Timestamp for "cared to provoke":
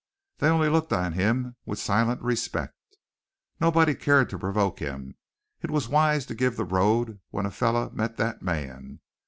3.93-4.79